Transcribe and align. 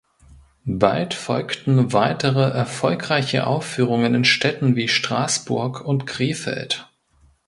Bald 0.65 1.13
folgten 1.13 1.93
weitere 1.93 2.41
erfolgreiche 2.49 3.45
Aufführungen 3.45 4.15
in 4.15 4.25
Städten 4.25 4.75
wie 4.75 4.87
Straßburg 4.87 5.81
und 5.85 6.07
Krefeld. 6.07 6.89